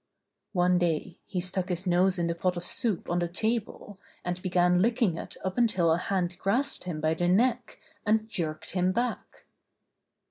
One 0.53 0.79
day 0.79 1.19
he 1.27 1.39
stuck 1.39 1.69
his 1.69 1.85
nose 1.85 2.17
in 2.17 2.25
the 2.25 2.33
pot 2.33 2.57
of 2.57 2.63
soup 2.63 3.07
on 3.07 3.19
the 3.19 3.27
table 3.27 3.99
and 4.25 4.41
began 4.41 4.81
licking 4.81 5.15
it 5.15 5.37
up 5.45 5.59
until 5.59 5.91
a 5.91 5.99
hand 5.99 6.39
grasped 6.39 6.85
him 6.85 6.99
by 6.99 7.13
the 7.13 7.27
neck, 7.27 7.77
and 8.03 8.27
jerked 8.27 8.71
him 8.71 8.93
back. 8.93 9.45